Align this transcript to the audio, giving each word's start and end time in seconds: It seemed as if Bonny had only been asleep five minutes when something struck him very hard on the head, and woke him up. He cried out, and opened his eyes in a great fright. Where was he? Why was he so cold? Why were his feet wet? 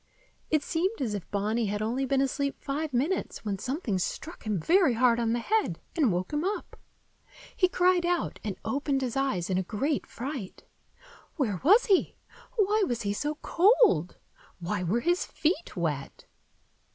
It 0.49 0.63
seemed 0.63 0.99
as 0.99 1.13
if 1.13 1.29
Bonny 1.29 1.67
had 1.67 1.79
only 1.79 2.07
been 2.07 2.21
asleep 2.21 2.55
five 2.59 2.91
minutes 2.91 3.45
when 3.45 3.59
something 3.59 3.99
struck 3.99 4.47
him 4.47 4.59
very 4.59 4.95
hard 4.95 5.19
on 5.19 5.33
the 5.33 5.37
head, 5.39 5.79
and 5.95 6.11
woke 6.11 6.33
him 6.33 6.43
up. 6.43 6.75
He 7.55 7.69
cried 7.69 8.03
out, 8.03 8.39
and 8.43 8.57
opened 8.65 9.03
his 9.03 9.15
eyes 9.15 9.47
in 9.51 9.59
a 9.59 9.61
great 9.61 10.07
fright. 10.07 10.63
Where 11.35 11.61
was 11.63 11.85
he? 11.85 12.15
Why 12.55 12.81
was 12.87 13.03
he 13.03 13.13
so 13.13 13.35
cold? 13.43 14.17
Why 14.57 14.81
were 14.81 15.01
his 15.01 15.23
feet 15.23 15.75
wet? 15.77 16.25